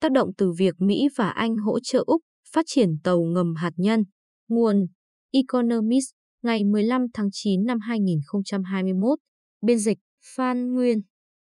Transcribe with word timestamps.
tác 0.00 0.12
động 0.12 0.30
từ 0.38 0.52
việc 0.52 0.74
Mỹ 0.78 1.08
và 1.16 1.30
Anh 1.30 1.56
hỗ 1.56 1.80
trợ 1.80 2.02
Úc 2.06 2.22
phát 2.52 2.64
triển 2.68 2.90
tàu 3.04 3.22
ngầm 3.22 3.54
hạt 3.54 3.72
nhân. 3.76 4.04
Nguồn 4.48 4.86
Economist 5.32 6.10
ngày 6.42 6.64
15 6.64 7.06
tháng 7.14 7.28
9 7.32 7.64
năm 7.64 7.78
2021. 7.80 9.18
Biên 9.62 9.78
dịch 9.78 9.98
Phan 10.36 10.74
Nguyên. 10.74 11.00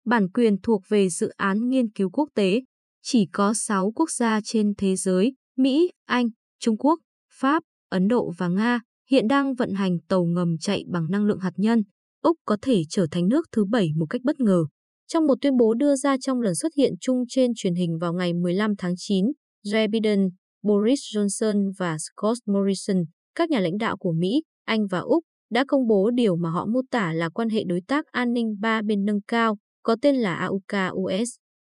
Bản 0.05 0.29
quyền 0.31 0.61
thuộc 0.63 0.81
về 0.87 1.09
dự 1.09 1.29
án 1.29 1.69
nghiên 1.69 1.91
cứu 1.91 2.09
quốc 2.09 2.29
tế. 2.35 2.61
Chỉ 3.01 3.27
có 3.33 3.53
6 3.53 3.91
quốc 3.95 4.11
gia 4.11 4.39
trên 4.43 4.73
thế 4.77 4.95
giới, 4.95 5.33
Mỹ, 5.57 5.91
Anh, 6.05 6.27
Trung 6.59 6.77
Quốc, 6.77 6.99
Pháp, 7.31 7.63
Ấn 7.89 8.07
Độ 8.07 8.31
và 8.37 8.47
Nga 8.47 8.79
hiện 9.09 9.27
đang 9.27 9.55
vận 9.55 9.73
hành 9.73 9.97
tàu 10.07 10.25
ngầm 10.25 10.57
chạy 10.57 10.83
bằng 10.91 11.07
năng 11.09 11.25
lượng 11.25 11.39
hạt 11.39 11.53
nhân. 11.55 11.83
Úc 12.21 12.37
có 12.45 12.57
thể 12.61 12.81
trở 12.89 13.07
thành 13.11 13.27
nước 13.27 13.45
thứ 13.51 13.65
bảy 13.65 13.89
một 13.95 14.05
cách 14.09 14.21
bất 14.23 14.39
ngờ. 14.39 14.65
Trong 15.13 15.27
một 15.27 15.35
tuyên 15.41 15.57
bố 15.57 15.73
đưa 15.73 15.95
ra 15.95 16.17
trong 16.17 16.41
lần 16.41 16.55
xuất 16.55 16.73
hiện 16.77 16.93
chung 17.01 17.23
trên 17.29 17.51
truyền 17.55 17.75
hình 17.75 17.97
vào 17.97 18.13
ngày 18.13 18.33
15 18.33 18.75
tháng 18.77 18.93
9, 18.97 19.25
Joe 19.65 19.89
Biden, 19.89 20.29
Boris 20.63 20.99
Johnson 21.15 21.71
và 21.77 21.97
Scott 21.97 22.37
Morrison, 22.45 22.97
các 23.35 23.49
nhà 23.49 23.59
lãnh 23.59 23.77
đạo 23.77 23.97
của 23.97 24.11
Mỹ, 24.11 24.43
Anh 24.65 24.87
và 24.87 24.99
Úc, 24.99 25.23
đã 25.51 25.65
công 25.67 25.87
bố 25.87 26.09
điều 26.09 26.35
mà 26.35 26.49
họ 26.49 26.65
mô 26.65 26.79
tả 26.91 27.13
là 27.13 27.29
quan 27.29 27.49
hệ 27.49 27.63
đối 27.67 27.81
tác 27.87 28.05
an 28.05 28.33
ninh 28.33 28.55
ba 28.61 28.81
bên 28.81 29.05
nâng 29.05 29.21
cao, 29.27 29.57
có 29.83 29.95
tên 30.01 30.15
là 30.15 30.35
AUKUS. 30.35 31.29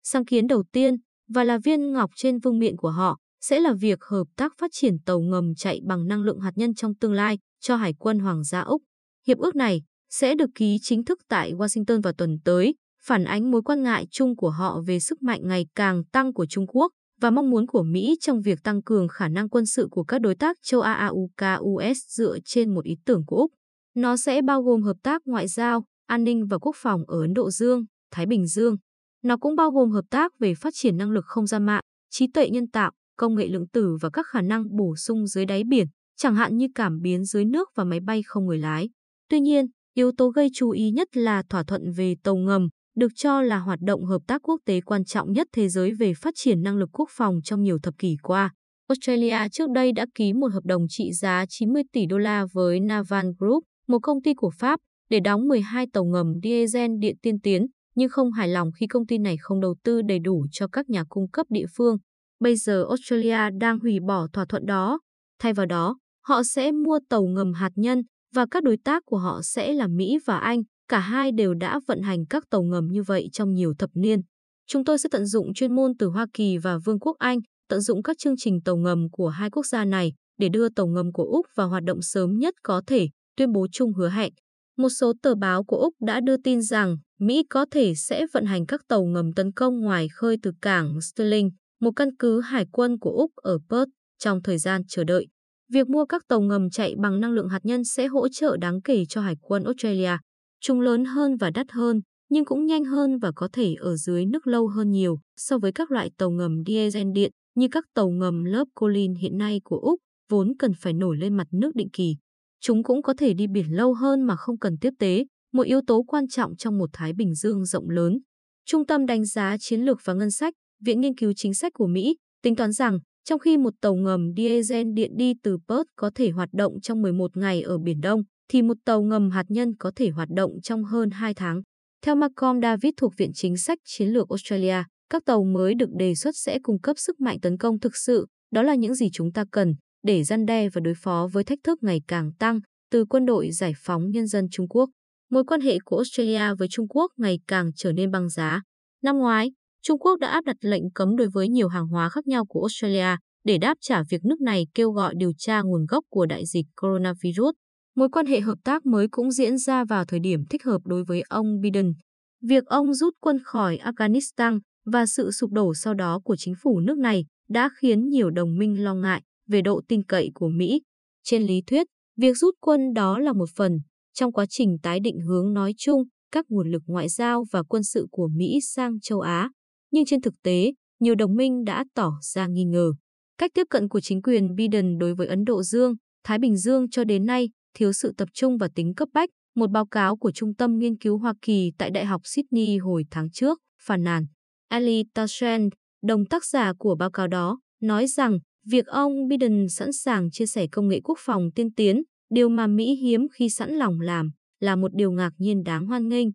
Sáng 0.03 0.25
kiến 0.25 0.47
đầu 0.47 0.63
tiên, 0.71 0.95
và 1.29 1.43
là 1.43 1.57
viên 1.63 1.91
ngọc 1.91 2.09
trên 2.15 2.39
vương 2.39 2.59
miện 2.59 2.77
của 2.77 2.91
họ, 2.91 3.17
sẽ 3.41 3.59
là 3.59 3.73
việc 3.79 3.99
hợp 4.01 4.27
tác 4.35 4.53
phát 4.59 4.71
triển 4.73 4.93
tàu 5.05 5.19
ngầm 5.19 5.55
chạy 5.55 5.79
bằng 5.85 6.07
năng 6.07 6.23
lượng 6.23 6.39
hạt 6.39 6.51
nhân 6.55 6.75
trong 6.75 6.95
tương 6.95 7.13
lai 7.13 7.37
cho 7.59 7.75
Hải 7.75 7.93
quân 7.99 8.19
Hoàng 8.19 8.43
gia 8.43 8.61
Úc. 8.61 8.81
Hiệp 9.27 9.37
ước 9.37 9.55
này 9.55 9.81
sẽ 10.09 10.35
được 10.35 10.49
ký 10.55 10.77
chính 10.81 11.03
thức 11.03 11.19
tại 11.29 11.53
Washington 11.53 12.01
vào 12.01 12.13
tuần 12.13 12.37
tới, 12.43 12.75
phản 13.07 13.23
ánh 13.23 13.51
mối 13.51 13.61
quan 13.61 13.83
ngại 13.83 14.07
chung 14.11 14.35
của 14.35 14.49
họ 14.49 14.81
về 14.87 14.99
sức 14.99 15.23
mạnh 15.23 15.41
ngày 15.43 15.65
càng 15.75 16.03
tăng 16.03 16.33
của 16.33 16.45
Trung 16.45 16.65
Quốc 16.67 16.91
và 17.21 17.29
mong 17.31 17.49
muốn 17.49 17.67
của 17.67 17.83
Mỹ 17.83 18.15
trong 18.21 18.41
việc 18.41 18.63
tăng 18.63 18.81
cường 18.81 19.07
khả 19.07 19.27
năng 19.27 19.49
quân 19.49 19.65
sự 19.65 19.87
của 19.91 20.03
các 20.03 20.21
đối 20.21 20.35
tác 20.35 20.57
châu 20.63 20.81
Á-AUKUS 20.81 21.97
dựa 22.07 22.37
trên 22.45 22.75
một 22.75 22.85
ý 22.85 22.95
tưởng 23.05 23.23
của 23.27 23.35
Úc. 23.35 23.51
Nó 23.95 24.17
sẽ 24.17 24.41
bao 24.41 24.61
gồm 24.61 24.81
hợp 24.81 24.97
tác 25.03 25.21
ngoại 25.25 25.47
giao, 25.47 25.83
an 26.07 26.23
ninh 26.23 26.47
và 26.47 26.57
quốc 26.57 26.75
phòng 26.75 27.03
ở 27.07 27.21
Ấn 27.21 27.33
Độ 27.33 27.51
Dương, 27.51 27.85
Thái 28.11 28.25
Bình 28.25 28.47
Dương. 28.47 28.75
Nó 29.23 29.37
cũng 29.37 29.55
bao 29.55 29.71
gồm 29.71 29.91
hợp 29.91 30.05
tác 30.09 30.31
về 30.39 30.55
phát 30.55 30.73
triển 30.73 30.97
năng 30.97 31.11
lực 31.11 31.25
không 31.27 31.47
gian 31.47 31.65
mạng, 31.65 31.83
trí 32.09 32.27
tuệ 32.33 32.49
nhân 32.49 32.67
tạo, 32.67 32.91
công 33.17 33.35
nghệ 33.35 33.47
lượng 33.47 33.67
tử 33.67 33.97
và 34.01 34.09
các 34.09 34.25
khả 34.27 34.41
năng 34.41 34.75
bổ 34.77 34.95
sung 34.95 35.27
dưới 35.27 35.45
đáy 35.45 35.63
biển, 35.63 35.87
chẳng 36.17 36.35
hạn 36.35 36.57
như 36.57 36.67
cảm 36.75 37.01
biến 37.01 37.25
dưới 37.25 37.45
nước 37.45 37.69
và 37.75 37.83
máy 37.83 37.99
bay 37.99 38.23
không 38.23 38.45
người 38.45 38.57
lái. 38.57 38.89
Tuy 39.29 39.39
nhiên, 39.39 39.65
yếu 39.93 40.11
tố 40.17 40.29
gây 40.29 40.49
chú 40.53 40.69
ý 40.69 40.91
nhất 40.91 41.17
là 41.17 41.43
thỏa 41.49 41.63
thuận 41.63 41.91
về 41.91 42.15
tàu 42.23 42.35
ngầm, 42.35 42.67
được 42.97 43.11
cho 43.15 43.41
là 43.41 43.59
hoạt 43.59 43.79
động 43.81 44.05
hợp 44.05 44.21
tác 44.27 44.41
quốc 44.43 44.61
tế 44.65 44.81
quan 44.81 45.05
trọng 45.05 45.31
nhất 45.31 45.47
thế 45.53 45.69
giới 45.69 45.93
về 45.93 46.13
phát 46.13 46.33
triển 46.37 46.63
năng 46.63 46.77
lực 46.77 46.89
quốc 46.93 47.09
phòng 47.11 47.39
trong 47.43 47.63
nhiều 47.63 47.77
thập 47.83 47.93
kỷ 47.97 48.15
qua. 48.23 48.51
Australia 48.87 49.49
trước 49.51 49.69
đây 49.69 49.91
đã 49.91 50.05
ký 50.15 50.33
một 50.33 50.53
hợp 50.53 50.63
đồng 50.65 50.85
trị 50.89 51.11
giá 51.11 51.45
90 51.49 51.83
tỷ 51.93 52.05
đô 52.05 52.17
la 52.17 52.45
với 52.53 52.79
Naval 52.79 53.25
Group, 53.39 53.63
một 53.87 53.99
công 54.03 54.21
ty 54.21 54.33
của 54.33 54.49
Pháp, 54.49 54.79
để 55.09 55.19
đóng 55.19 55.47
12 55.47 55.85
tàu 55.93 56.05
ngầm 56.05 56.33
diesel 56.43 56.91
điện 56.99 57.15
tiên 57.21 57.39
tiến, 57.39 57.67
nhưng 57.95 58.09
không 58.09 58.31
hài 58.31 58.47
lòng 58.47 58.71
khi 58.79 58.87
công 58.87 59.05
ty 59.05 59.17
này 59.17 59.37
không 59.39 59.61
đầu 59.61 59.75
tư 59.83 60.01
đầy 60.01 60.19
đủ 60.19 60.45
cho 60.51 60.67
các 60.67 60.89
nhà 60.89 61.03
cung 61.09 61.29
cấp 61.29 61.45
địa 61.49 61.65
phương. 61.77 61.97
Bây 62.39 62.55
giờ 62.55 62.85
Australia 62.89 63.57
đang 63.59 63.79
hủy 63.79 63.99
bỏ 64.07 64.27
thỏa 64.33 64.45
thuận 64.45 64.65
đó. 64.65 64.99
Thay 65.39 65.53
vào 65.53 65.65
đó, 65.65 65.97
họ 66.25 66.43
sẽ 66.43 66.71
mua 66.71 66.99
tàu 67.09 67.23
ngầm 67.23 67.53
hạt 67.53 67.71
nhân 67.75 68.01
và 68.33 68.45
các 68.51 68.63
đối 68.63 68.77
tác 68.77 69.03
của 69.05 69.17
họ 69.17 69.41
sẽ 69.43 69.73
là 69.73 69.87
Mỹ 69.87 70.17
và 70.25 70.37
Anh. 70.37 70.63
Cả 70.89 70.99
hai 70.99 71.31
đều 71.31 71.53
đã 71.53 71.79
vận 71.87 72.01
hành 72.01 72.25
các 72.25 72.43
tàu 72.49 72.63
ngầm 72.63 72.87
như 72.87 73.03
vậy 73.03 73.29
trong 73.31 73.53
nhiều 73.53 73.73
thập 73.79 73.89
niên. 73.93 74.21
Chúng 74.67 74.85
tôi 74.85 74.99
sẽ 74.99 75.09
tận 75.11 75.25
dụng 75.25 75.53
chuyên 75.53 75.75
môn 75.75 75.91
từ 75.99 76.07
Hoa 76.07 76.25
Kỳ 76.33 76.57
và 76.57 76.77
Vương 76.85 76.99
quốc 76.99 77.15
Anh, 77.19 77.39
tận 77.69 77.81
dụng 77.81 78.03
các 78.03 78.17
chương 78.19 78.35
trình 78.37 78.61
tàu 78.61 78.77
ngầm 78.77 79.09
của 79.11 79.29
hai 79.29 79.49
quốc 79.49 79.65
gia 79.65 79.85
này 79.85 80.13
để 80.37 80.49
đưa 80.49 80.69
tàu 80.69 80.87
ngầm 80.87 81.13
của 81.13 81.23
Úc 81.23 81.45
vào 81.55 81.69
hoạt 81.69 81.83
động 81.83 82.01
sớm 82.01 82.37
nhất 82.37 82.53
có 82.63 82.81
thể, 82.87 83.07
tuyên 83.37 83.51
bố 83.51 83.67
chung 83.71 83.93
hứa 83.93 84.09
hẹn. 84.09 84.33
Một 84.77 84.89
số 84.89 85.13
tờ 85.21 85.35
báo 85.35 85.63
của 85.63 85.77
Úc 85.77 85.93
đã 86.01 86.19
đưa 86.19 86.37
tin 86.37 86.61
rằng 86.61 86.97
Mỹ 87.19 87.43
có 87.49 87.65
thể 87.71 87.95
sẽ 87.95 88.25
vận 88.33 88.45
hành 88.45 88.65
các 88.65 88.81
tàu 88.87 89.05
ngầm 89.05 89.33
tấn 89.33 89.51
công 89.51 89.79
ngoài 89.79 90.07
khơi 90.13 90.37
từ 90.43 90.51
cảng 90.61 91.01
Stirling, 91.01 91.49
một 91.81 91.91
căn 91.95 92.09
cứ 92.19 92.41
hải 92.41 92.65
quân 92.71 92.99
của 92.99 93.11
Úc 93.11 93.31
ở 93.35 93.57
Perth, 93.69 93.89
trong 94.19 94.43
thời 94.43 94.57
gian 94.57 94.81
chờ 94.87 95.03
đợi. 95.03 95.27
Việc 95.73 95.89
mua 95.89 96.05
các 96.05 96.21
tàu 96.27 96.41
ngầm 96.41 96.69
chạy 96.69 96.93
bằng 97.01 97.19
năng 97.19 97.31
lượng 97.31 97.49
hạt 97.49 97.65
nhân 97.65 97.83
sẽ 97.83 98.07
hỗ 98.07 98.29
trợ 98.29 98.57
đáng 98.57 98.81
kể 98.81 99.03
cho 99.09 99.21
Hải 99.21 99.35
quân 99.41 99.63
Australia. 99.63 100.17
Chúng 100.61 100.81
lớn 100.81 101.05
hơn 101.05 101.37
và 101.37 101.49
đắt 101.49 101.71
hơn, 101.71 102.01
nhưng 102.29 102.45
cũng 102.45 102.65
nhanh 102.65 102.83
hơn 102.85 103.17
và 103.17 103.31
có 103.35 103.49
thể 103.53 103.75
ở 103.79 103.95
dưới 103.95 104.25
nước 104.25 104.47
lâu 104.47 104.67
hơn 104.67 104.91
nhiều 104.91 105.19
so 105.37 105.57
với 105.57 105.71
các 105.71 105.91
loại 105.91 106.11
tàu 106.17 106.31
ngầm 106.31 106.63
diesel 106.67 107.07
điện 107.13 107.31
như 107.55 107.67
các 107.71 107.85
tàu 107.93 108.09
ngầm 108.09 108.43
lớp 108.43 108.65
Colin 108.75 109.15
hiện 109.15 109.37
nay 109.37 109.61
của 109.63 109.77
Úc, 109.77 109.99
vốn 110.29 110.53
cần 110.59 110.71
phải 110.81 110.93
nổi 110.93 111.17
lên 111.17 111.37
mặt 111.37 111.47
nước 111.51 111.75
định 111.75 111.89
kỳ. 111.93 112.15
Chúng 112.61 112.83
cũng 112.83 113.01
có 113.01 113.13
thể 113.17 113.33
đi 113.33 113.47
biển 113.47 113.75
lâu 113.75 113.93
hơn 113.93 114.21
mà 114.21 114.35
không 114.35 114.59
cần 114.59 114.77
tiếp 114.81 114.93
tế, 114.99 115.25
một 115.53 115.63
yếu 115.63 115.81
tố 115.87 116.03
quan 116.07 116.27
trọng 116.27 116.55
trong 116.55 116.77
một 116.77 116.89
Thái 116.93 117.13
Bình 117.13 117.35
Dương 117.35 117.65
rộng 117.65 117.89
lớn. 117.89 118.19
Trung 118.65 118.85
tâm 118.85 119.05
đánh 119.05 119.25
giá 119.25 119.57
chiến 119.59 119.81
lược 119.81 119.97
và 120.05 120.13
ngân 120.13 120.31
sách, 120.31 120.53
Viện 120.85 121.01
Nghiên 121.01 121.15
cứu 121.15 121.33
Chính 121.35 121.53
sách 121.53 121.73
của 121.73 121.87
Mỹ, 121.87 122.15
tính 122.43 122.55
toán 122.55 122.71
rằng 122.71 122.99
trong 123.23 123.39
khi 123.39 123.57
một 123.57 123.73
tàu 123.81 123.95
ngầm 123.95 124.31
diesel 124.37 124.87
điện 124.93 125.11
đi 125.15 125.33
từ 125.43 125.57
Perth 125.67 125.87
có 125.95 126.11
thể 126.15 126.29
hoạt 126.29 126.49
động 126.53 126.81
trong 126.81 127.01
11 127.01 127.37
ngày 127.37 127.61
ở 127.61 127.77
Biển 127.77 128.01
Đông, 128.01 128.21
thì 128.49 128.61
một 128.61 128.77
tàu 128.85 129.01
ngầm 129.01 129.29
hạt 129.29 129.45
nhân 129.49 129.75
có 129.79 129.91
thể 129.95 130.09
hoạt 130.09 130.29
động 130.29 130.51
trong 130.63 130.83
hơn 130.83 131.09
2 131.09 131.33
tháng. 131.33 131.61
Theo 132.01 132.15
Malcolm 132.15 132.61
David 132.61 132.91
thuộc 132.97 133.13
Viện 133.17 133.31
Chính 133.33 133.57
sách 133.57 133.79
Chiến 133.85 134.07
lược 134.07 134.29
Australia, 134.29 134.83
các 135.09 135.25
tàu 135.25 135.43
mới 135.43 135.75
được 135.75 135.89
đề 135.97 136.15
xuất 136.15 136.35
sẽ 136.37 136.59
cung 136.63 136.81
cấp 136.81 136.99
sức 136.99 137.19
mạnh 137.19 137.39
tấn 137.39 137.57
công 137.57 137.79
thực 137.79 137.95
sự, 137.95 138.27
đó 138.51 138.61
là 138.61 138.75
những 138.75 138.95
gì 138.95 139.09
chúng 139.13 139.31
ta 139.31 139.45
cần 139.51 139.75
để 140.03 140.23
gian 140.23 140.45
đe 140.45 140.69
và 140.69 140.81
đối 140.83 140.93
phó 140.97 141.27
với 141.33 141.43
thách 141.43 141.59
thức 141.63 141.83
ngày 141.83 142.01
càng 142.07 142.31
tăng 142.39 142.59
từ 142.91 143.05
quân 143.05 143.25
đội 143.25 143.51
giải 143.51 143.73
phóng 143.77 144.09
nhân 144.09 144.27
dân 144.27 144.47
Trung 144.51 144.67
Quốc. 144.67 144.89
Mối 145.31 145.43
quan 145.43 145.61
hệ 145.61 145.77
của 145.85 145.97
Australia 145.97 146.55
với 146.59 146.67
Trung 146.71 146.87
Quốc 146.87 147.11
ngày 147.17 147.39
càng 147.47 147.71
trở 147.75 147.91
nên 147.91 148.11
băng 148.11 148.29
giá. 148.29 148.61
Năm 149.03 149.17
ngoái, 149.17 149.51
Trung 149.81 149.99
Quốc 149.99 150.19
đã 150.19 150.27
áp 150.27 150.45
đặt 150.45 150.55
lệnh 150.61 150.91
cấm 150.91 151.15
đối 151.15 151.27
với 151.33 151.49
nhiều 151.49 151.67
hàng 151.67 151.87
hóa 151.87 152.09
khác 152.09 152.27
nhau 152.27 152.45
của 152.45 152.61
Australia 152.61 153.17
để 153.43 153.57
đáp 153.57 153.77
trả 153.81 154.03
việc 154.09 154.25
nước 154.25 154.41
này 154.41 154.67
kêu 154.73 154.91
gọi 154.91 155.13
điều 155.17 155.31
tra 155.37 155.61
nguồn 155.61 155.85
gốc 155.85 156.03
của 156.09 156.25
đại 156.25 156.45
dịch 156.45 156.65
coronavirus. 156.81 157.55
Mối 157.97 158.09
quan 158.09 158.25
hệ 158.25 158.39
hợp 158.39 158.57
tác 158.63 158.85
mới 158.85 159.07
cũng 159.11 159.31
diễn 159.31 159.57
ra 159.57 159.85
vào 159.85 160.05
thời 160.05 160.19
điểm 160.19 160.45
thích 160.49 160.63
hợp 160.63 160.81
đối 160.85 161.03
với 161.03 161.23
ông 161.29 161.59
Biden. 161.61 161.93
Việc 162.41 162.65
ông 162.65 162.93
rút 162.93 163.13
quân 163.19 163.39
khỏi 163.43 163.79
Afghanistan 163.83 164.59
và 164.85 165.05
sự 165.05 165.31
sụp 165.31 165.51
đổ 165.51 165.73
sau 165.73 165.93
đó 165.93 166.19
của 166.23 166.35
chính 166.35 166.53
phủ 166.63 166.79
nước 166.79 166.97
này 166.97 167.25
đã 167.49 167.69
khiến 167.81 168.09
nhiều 168.09 168.29
đồng 168.29 168.57
minh 168.57 168.83
lo 168.83 168.93
ngại 168.93 169.21
về 169.47 169.61
độ 169.61 169.81
tin 169.87 170.03
cậy 170.03 170.31
của 170.33 170.47
Mỹ. 170.47 170.81
Trên 171.23 171.43
lý 171.43 171.61
thuyết, 171.67 171.87
việc 172.17 172.33
rút 172.37 172.55
quân 172.59 172.93
đó 172.93 173.19
là 173.19 173.33
một 173.33 173.49
phần 173.55 173.79
trong 174.13 174.31
quá 174.31 174.45
trình 174.49 174.77
tái 174.83 174.99
định 174.99 175.19
hướng 175.19 175.53
nói 175.53 175.73
chung 175.77 176.03
các 176.31 176.45
nguồn 176.49 176.71
lực 176.71 176.81
ngoại 176.85 177.09
giao 177.09 177.45
và 177.51 177.63
quân 177.63 177.83
sự 177.83 178.07
của 178.11 178.27
Mỹ 178.35 178.59
sang 178.61 178.99
châu 178.99 179.19
Á. 179.19 179.49
Nhưng 179.91 180.05
trên 180.05 180.21
thực 180.21 180.33
tế, 180.43 180.73
nhiều 180.99 181.15
đồng 181.15 181.35
minh 181.35 181.63
đã 181.63 181.85
tỏ 181.95 182.11
ra 182.21 182.47
nghi 182.47 182.63
ngờ. 182.63 182.93
Cách 183.37 183.51
tiếp 183.53 183.67
cận 183.69 183.87
của 183.87 183.99
chính 183.99 184.21
quyền 184.21 184.55
Biden 184.55 184.97
đối 184.97 185.15
với 185.15 185.27
Ấn 185.27 185.45
Độ 185.45 185.63
Dương, 185.63 185.93
Thái 186.23 186.39
Bình 186.39 186.57
Dương 186.57 186.89
cho 186.89 187.03
đến 187.03 187.25
nay 187.25 187.49
thiếu 187.77 187.93
sự 187.93 188.13
tập 188.17 188.29
trung 188.33 188.57
và 188.57 188.69
tính 188.75 188.93
cấp 188.93 189.09
bách, 189.13 189.29
một 189.55 189.71
báo 189.71 189.85
cáo 189.85 190.17
của 190.17 190.31
Trung 190.31 190.55
tâm 190.55 190.77
Nghiên 190.77 190.97
cứu 190.97 191.17
Hoa 191.17 191.33
Kỳ 191.41 191.71
tại 191.77 191.91
Đại 191.91 192.05
học 192.05 192.21
Sydney 192.23 192.77
hồi 192.77 193.03
tháng 193.11 193.31
trước, 193.31 193.59
phản 193.81 194.03
nàn. 194.03 194.25
Ali 194.67 195.03
Tashend, 195.13 195.73
đồng 196.03 196.25
tác 196.25 196.45
giả 196.45 196.73
của 196.79 196.95
báo 196.95 197.11
cáo 197.11 197.27
đó, 197.27 197.59
nói 197.81 198.07
rằng 198.07 198.39
việc 198.65 198.85
ông 198.85 199.27
Biden 199.27 199.69
sẵn 199.69 199.93
sàng 199.93 200.31
chia 200.31 200.45
sẻ 200.45 200.67
công 200.71 200.87
nghệ 200.87 200.99
quốc 201.03 201.17
phòng 201.21 201.49
tiên 201.55 201.73
tiến, 201.73 202.03
điều 202.29 202.49
mà 202.49 202.67
Mỹ 202.67 202.95
hiếm 202.95 203.27
khi 203.33 203.49
sẵn 203.49 203.71
lòng 203.71 204.01
làm, 204.01 204.31
là 204.59 204.75
một 204.75 204.93
điều 204.93 205.11
ngạc 205.11 205.31
nhiên 205.37 205.63
đáng 205.63 205.85
hoan 205.85 206.07
nghênh. 206.07 206.27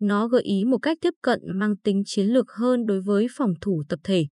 Nó 0.00 0.28
gợi 0.28 0.42
ý 0.42 0.64
một 0.64 0.78
cách 0.78 0.98
tiếp 1.00 1.14
cận 1.22 1.40
mang 1.54 1.76
tính 1.76 2.02
chiến 2.06 2.26
lược 2.26 2.50
hơn 2.50 2.86
đối 2.86 3.00
với 3.00 3.26
phòng 3.36 3.52
thủ 3.60 3.82
tập 3.88 4.00
thể. 4.04 4.26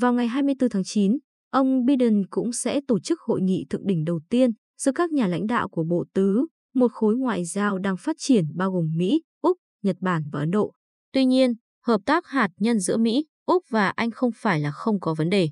Vào 0.00 0.12
ngày 0.12 0.26
24 0.28 0.70
tháng 0.70 0.84
9, 0.84 1.18
ông 1.50 1.84
Biden 1.84 2.26
cũng 2.30 2.52
sẽ 2.52 2.80
tổ 2.88 3.00
chức 3.00 3.20
hội 3.20 3.40
nghị 3.42 3.66
thượng 3.70 3.86
đỉnh 3.86 4.04
đầu 4.04 4.20
tiên 4.30 4.50
giữa 4.84 4.92
các 4.94 5.12
nhà 5.12 5.26
lãnh 5.26 5.46
đạo 5.46 5.68
của 5.68 5.84
Bộ 5.84 6.04
Tứ, 6.14 6.46
một 6.74 6.92
khối 6.92 7.16
ngoại 7.16 7.44
giao 7.44 7.78
đang 7.78 7.96
phát 7.96 8.16
triển 8.18 8.44
bao 8.54 8.70
gồm 8.70 8.90
Mỹ, 8.96 9.22
Úc, 9.40 9.56
Nhật 9.82 9.96
Bản 10.00 10.22
và 10.32 10.40
Ấn 10.40 10.50
Độ. 10.50 10.72
Tuy 11.12 11.24
nhiên, 11.24 11.54
hợp 11.84 12.00
tác 12.06 12.26
hạt 12.26 12.48
nhân 12.58 12.80
giữa 12.80 12.96
Mỹ, 12.96 13.26
Úc 13.46 13.64
và 13.70 13.88
Anh 13.88 14.10
không 14.10 14.30
phải 14.36 14.60
là 14.60 14.70
không 14.70 15.00
có 15.00 15.14
vấn 15.14 15.30
đề. 15.30 15.48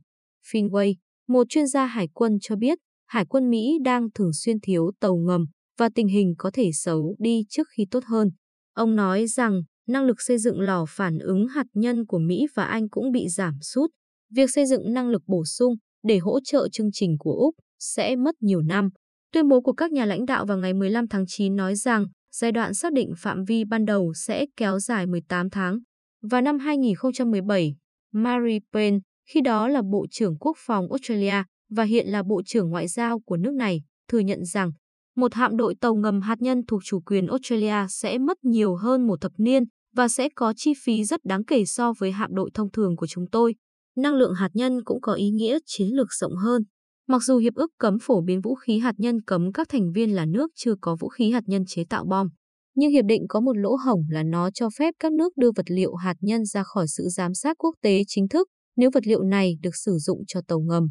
Finway, 0.53 0.95
một 1.29 1.47
chuyên 1.49 1.67
gia 1.67 1.87
hải 1.87 2.09
quân 2.15 2.39
cho 2.41 2.57
biết, 2.57 2.79
Hải 3.07 3.25
quân 3.27 3.51
Mỹ 3.51 3.79
đang 3.85 4.09
thường 4.15 4.33
xuyên 4.33 4.61
thiếu 4.61 4.91
tàu 5.01 5.17
ngầm 5.17 5.45
và 5.79 5.89
tình 5.95 6.09
hình 6.09 6.35
có 6.39 6.51
thể 6.55 6.71
xấu 6.73 7.17
đi 7.19 7.45
trước 7.49 7.69
khi 7.77 7.87
tốt 7.91 8.05
hơn. 8.07 8.31
Ông 8.75 8.97
nói 8.97 9.27
rằng 9.27 9.63
năng 9.89 10.05
lực 10.05 10.21
xây 10.21 10.39
dựng 10.39 10.61
lò 10.61 10.85
phản 10.89 11.19
ứng 11.19 11.47
hạt 11.49 11.67
nhân 11.75 12.07
của 12.07 12.19
Mỹ 12.19 12.47
và 12.55 12.65
Anh 12.65 12.89
cũng 12.89 13.13
bị 13.13 13.29
giảm 13.29 13.55
sút. 13.63 13.91
Việc 14.35 14.51
xây 14.51 14.67
dựng 14.67 14.93
năng 14.93 15.09
lực 15.09 15.23
bổ 15.27 15.45
sung 15.45 15.75
để 16.03 16.19
hỗ 16.19 16.41
trợ 16.45 16.69
chương 16.73 16.91
trình 16.93 17.17
của 17.19 17.33
Úc 17.33 17.55
sẽ 17.79 18.17
mất 18.17 18.35
nhiều 18.41 18.63
năm. 18.63 18.91
Tuyên 19.33 19.49
bố 19.49 19.61
của 19.61 19.73
các 19.73 19.93
nhà 19.93 20.05
lãnh 20.05 20.27
đạo 20.27 20.47
vào 20.47 20.59
ngày 20.59 20.75
15 20.75 21.09
tháng 21.09 21.25
9 21.29 21.57
nói 21.57 21.75
rằng 21.75 22.07
giai 22.33 22.53
đoạn 22.53 22.75
xác 22.75 22.93
định 22.93 23.13
phạm 23.19 23.45
vi 23.45 23.65
ban 23.65 23.85
đầu 23.85 24.13
sẽ 24.15 24.47
kéo 24.57 24.79
dài 24.79 25.07
18 25.07 25.51
tháng. 25.51 25.79
Vào 26.23 26.41
năm 26.41 26.59
2017, 26.59 27.75
Mary 28.13 28.59
Payne, 28.73 28.99
khi 29.29 29.41
đó 29.41 29.69
là 29.69 29.83
Bộ 29.93 30.07
trưởng 30.11 30.39
Quốc 30.39 30.57
phòng 30.67 30.87
Australia 30.91 31.43
và 31.71 31.85
hiện 31.85 32.07
là 32.07 32.23
Bộ 32.23 32.43
trưởng 32.47 32.71
Ngoại 32.71 32.89
giao 32.89 33.21
của 33.21 33.37
nước 33.37 33.55
này, 33.55 33.83
thừa 34.09 34.19
nhận 34.19 34.45
rằng 34.45 34.73
một 35.17 35.35
hạm 35.35 35.57
đội 35.57 35.75
tàu 35.81 35.95
ngầm 35.95 36.21
hạt 36.21 36.37
nhân 36.41 36.67
thuộc 36.69 36.81
chủ 36.85 37.01
quyền 37.01 37.27
Australia 37.27 37.87
sẽ 37.89 38.19
mất 38.19 38.45
nhiều 38.45 38.77
hơn 38.77 39.07
một 39.07 39.21
thập 39.21 39.33
niên 39.39 39.65
và 39.95 40.09
sẽ 40.09 40.29
có 40.35 40.55
chi 40.57 40.73
phí 40.85 41.05
rất 41.05 41.25
đáng 41.25 41.45
kể 41.45 41.65
so 41.65 41.93
với 41.99 42.13
hạm 42.13 42.35
đội 42.35 42.51
thông 42.55 42.71
thường 42.71 42.97
của 42.97 43.07
chúng 43.07 43.25
tôi. 43.33 43.55
Năng 43.97 44.15
lượng 44.15 44.35
hạt 44.35 44.51
nhân 44.55 44.85
cũng 44.85 45.01
có 45.01 45.13
ý 45.13 45.31
nghĩa 45.31 45.59
chiến 45.67 45.89
lược 45.89 46.13
rộng 46.13 46.37
hơn. 46.37 46.63
Mặc 47.11 47.23
dù 47.23 47.39
hiệp 47.39 47.55
ước 47.55 47.71
cấm 47.79 47.99
phổ 48.01 48.21
biến 48.21 48.41
vũ 48.41 48.55
khí 48.55 48.79
hạt 48.79 48.95
nhân 48.99 49.21
cấm 49.23 49.53
các 49.53 49.69
thành 49.69 49.93
viên 49.93 50.15
là 50.15 50.27
nước 50.27 50.51
chưa 50.55 50.75
có 50.81 50.97
vũ 51.01 51.09
khí 51.09 51.31
hạt 51.31 51.43
nhân 51.47 51.65
chế 51.67 51.85
tạo 51.91 52.05
bom, 52.05 52.29
nhưng 52.75 52.91
hiệp 52.91 53.05
định 53.05 53.23
có 53.29 53.41
một 53.41 53.57
lỗ 53.57 53.77
hổng 53.87 54.07
là 54.11 54.23
nó 54.23 54.51
cho 54.51 54.69
phép 54.79 54.95
các 54.99 55.13
nước 55.13 55.37
đưa 55.37 55.51
vật 55.57 55.71
liệu 55.71 55.95
hạt 55.95 56.15
nhân 56.21 56.45
ra 56.45 56.63
khỏi 56.63 56.89
sự 56.89 57.05
giám 57.09 57.35
sát 57.35 57.59
quốc 57.59 57.75
tế 57.83 58.03
chính 58.07 58.29
thức 58.29 58.49
nếu 58.77 58.91
vật 58.95 59.07
liệu 59.07 59.23
này 59.23 59.57
được 59.63 59.77
sử 59.77 59.93
dụng 59.99 60.23
cho 60.27 60.41
tàu 60.49 60.61
ngầm. 60.61 60.89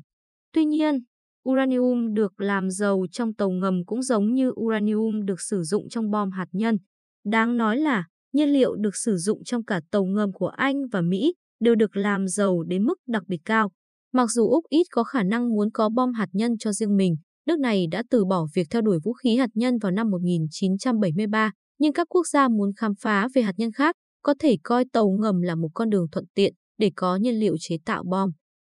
Tuy 0.54 0.66
nhiên, 0.66 1.00
uranium 1.50 2.14
được 2.14 2.42
làm 2.42 2.70
giàu 2.70 3.06
trong 3.12 3.34
tàu 3.34 3.50
ngầm 3.50 3.86
cũng 3.86 4.02
giống 4.02 4.34
như 4.34 4.52
uranium 4.60 5.26
được 5.26 5.42
sử 5.42 5.64
dụng 5.64 5.90
trong 5.90 6.12
bom 6.12 6.32
hạt 6.32 6.48
nhân. 6.52 6.78
Đáng 7.26 7.58
nói 7.58 7.78
là, 7.78 8.08
nhiên 8.34 8.50
liệu 8.50 8.76
được 8.76 8.96
sử 8.96 9.18
dụng 9.18 9.44
trong 9.44 9.66
cả 9.66 9.82
tàu 9.92 10.06
ngầm 10.06 10.34
của 10.34 10.48
Anh 10.48 10.76
và 10.92 11.02
Mỹ 11.02 11.34
đều 11.60 11.76
được 11.76 11.98
làm 11.98 12.28
giàu 12.28 12.64
đến 12.64 12.84
mức 12.84 13.00
đặc 13.08 13.24
biệt 13.28 13.40
cao. 13.46 13.72
Mặc 14.14 14.30
dù 14.32 14.50
Úc 14.50 14.66
ít 14.70 14.84
có 14.92 15.04
khả 15.04 15.24
năng 15.24 15.50
muốn 15.50 15.72
có 15.72 15.90
bom 15.90 16.14
hạt 16.14 16.28
nhân 16.34 16.58
cho 16.58 16.72
riêng 16.72 16.98
mình, 16.98 17.16
nước 17.48 17.60
này 17.60 17.86
đã 17.92 18.04
từ 18.10 18.26
bỏ 18.26 18.48
việc 18.56 18.68
theo 18.70 18.82
đuổi 18.82 19.00
vũ 19.04 19.14
khí 19.14 19.36
hạt 19.36 19.50
nhân 19.54 19.78
vào 19.78 19.92
năm 19.92 20.10
1973, 20.10 21.52
nhưng 21.80 21.94
các 21.94 22.08
quốc 22.10 22.28
gia 22.28 22.48
muốn 22.48 22.72
khám 22.78 22.96
phá 23.02 23.28
về 23.34 23.42
hạt 23.42 23.54
nhân 23.58 23.72
khác 23.72 23.96
có 24.24 24.34
thể 24.40 24.58
coi 24.64 24.86
tàu 24.94 25.10
ngầm 25.22 25.42
là 25.42 25.56
một 25.56 25.70
con 25.74 25.90
đường 25.90 26.06
thuận 26.12 26.26
tiện 26.34 26.54
để 26.78 26.92
có 26.96 27.16
nhiên 27.16 27.40
liệu 27.40 27.56
chế 27.60 27.76
tạo 27.86 28.04
bom. 28.10 28.30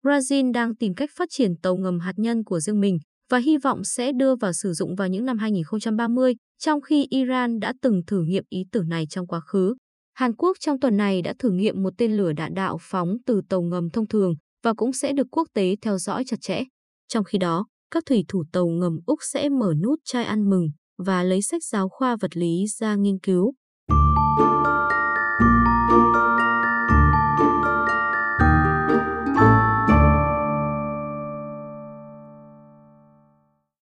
Brazil 0.04 0.52
đang 0.52 0.76
tìm 0.76 0.94
cách 0.94 1.10
phát 1.16 1.28
triển 1.30 1.56
tàu 1.62 1.76
ngầm 1.76 1.98
hạt 2.00 2.14
nhân 2.16 2.44
của 2.44 2.60
riêng 2.60 2.80
mình 2.80 2.98
và 3.30 3.38
hy 3.38 3.58
vọng 3.58 3.84
sẽ 3.84 4.12
đưa 4.12 4.36
vào 4.36 4.52
sử 4.52 4.72
dụng 4.72 4.94
vào 4.94 5.08
những 5.08 5.24
năm 5.24 5.38
2030, 5.38 6.34
trong 6.58 6.80
khi 6.80 7.06
Iran 7.10 7.58
đã 7.58 7.72
từng 7.82 8.02
thử 8.06 8.22
nghiệm 8.22 8.44
ý 8.48 8.58
tưởng 8.72 8.88
này 8.88 9.06
trong 9.10 9.26
quá 9.26 9.40
khứ. 9.40 9.74
Hàn 10.14 10.36
Quốc 10.36 10.56
trong 10.60 10.80
tuần 10.80 10.96
này 10.96 11.22
đã 11.22 11.34
thử 11.38 11.50
nghiệm 11.50 11.82
một 11.82 11.90
tên 11.98 12.16
lửa 12.16 12.32
đạn 12.32 12.54
đạo 12.54 12.78
phóng 12.80 13.16
từ 13.26 13.40
tàu 13.48 13.62
ngầm 13.62 13.90
thông 13.90 14.08
thường 14.08 14.34
và 14.64 14.74
cũng 14.74 14.92
sẽ 14.92 15.12
được 15.12 15.26
quốc 15.30 15.48
tế 15.54 15.76
theo 15.82 15.98
dõi 15.98 16.24
chặt 16.26 16.36
chẽ. 16.40 16.62
Trong 17.08 17.24
khi 17.24 17.38
đó, 17.38 17.66
các 17.90 18.02
thủy 18.06 18.24
thủ 18.28 18.44
tàu 18.52 18.66
ngầm 18.66 18.98
Úc 19.06 19.18
sẽ 19.32 19.48
mở 19.48 19.74
nút 19.82 19.98
chai 20.04 20.24
ăn 20.24 20.50
mừng 20.50 20.68
và 20.98 21.22
lấy 21.22 21.42
sách 21.42 21.64
giáo 21.64 21.88
khoa 21.88 22.16
vật 22.20 22.36
lý 22.36 22.64
ra 22.78 22.94
nghiên 22.94 23.18
cứu. 23.18 23.52